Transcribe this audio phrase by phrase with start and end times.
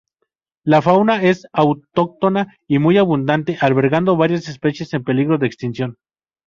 [0.63, 5.97] La fauna es autóctona y muy abundante, albergando varias especies en peligro de extinción.